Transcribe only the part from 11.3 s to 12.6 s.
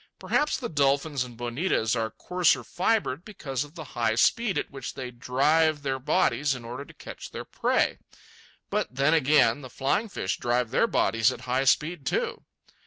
at high speed, too.